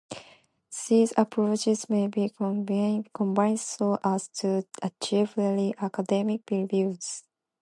These 0.89 1.13
approaches 1.15 1.87
may 1.87 2.07
be 2.07 2.29
combined 2.33 3.59
so 3.59 3.99
as 4.03 4.29
to 4.29 4.65
achieve 4.81 5.37
really 5.37 5.75
academic 5.77 6.41
reviews. 6.49 7.21